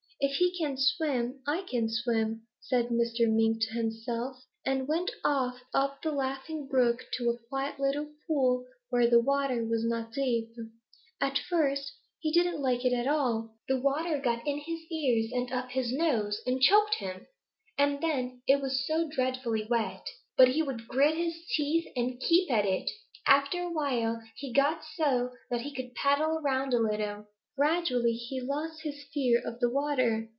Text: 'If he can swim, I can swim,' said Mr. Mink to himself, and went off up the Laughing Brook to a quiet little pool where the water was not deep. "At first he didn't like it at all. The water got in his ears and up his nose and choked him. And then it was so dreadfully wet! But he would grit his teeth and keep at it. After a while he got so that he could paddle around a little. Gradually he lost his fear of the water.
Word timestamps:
'If 0.23 0.33
he 0.33 0.55
can 0.55 0.77
swim, 0.77 1.41
I 1.47 1.63
can 1.63 1.89
swim,' 1.89 2.43
said 2.59 2.89
Mr. 2.89 3.21
Mink 3.27 3.59
to 3.61 3.73
himself, 3.73 4.45
and 4.63 4.87
went 4.87 5.09
off 5.25 5.63
up 5.73 6.03
the 6.03 6.11
Laughing 6.11 6.67
Brook 6.67 7.05
to 7.13 7.31
a 7.31 7.39
quiet 7.49 7.79
little 7.79 8.07
pool 8.27 8.67
where 8.91 9.07
the 9.09 9.19
water 9.19 9.65
was 9.65 9.83
not 9.83 10.13
deep. 10.13 10.51
"At 11.19 11.39
first 11.39 11.93
he 12.19 12.31
didn't 12.31 12.61
like 12.61 12.85
it 12.85 12.93
at 12.93 13.07
all. 13.07 13.55
The 13.67 13.81
water 13.81 14.19
got 14.19 14.45
in 14.45 14.59
his 14.59 14.81
ears 14.91 15.31
and 15.33 15.51
up 15.51 15.71
his 15.71 15.91
nose 15.91 16.39
and 16.45 16.61
choked 16.61 16.95
him. 16.99 17.25
And 17.79 17.99
then 17.99 18.43
it 18.47 18.61
was 18.61 18.85
so 18.85 19.09
dreadfully 19.09 19.65
wet! 19.71 20.07
But 20.37 20.49
he 20.49 20.61
would 20.61 20.87
grit 20.87 21.17
his 21.17 21.33
teeth 21.57 21.91
and 21.95 22.21
keep 22.21 22.51
at 22.51 22.63
it. 22.67 22.87
After 23.25 23.63
a 23.63 23.71
while 23.71 24.21
he 24.35 24.53
got 24.53 24.83
so 24.83 25.31
that 25.49 25.61
he 25.61 25.73
could 25.73 25.95
paddle 25.95 26.37
around 26.45 26.75
a 26.75 26.79
little. 26.79 27.25
Gradually 27.57 28.13
he 28.13 28.39
lost 28.41 28.81
his 28.81 29.03
fear 29.13 29.39
of 29.45 29.59
the 29.59 29.69
water. 29.69 30.29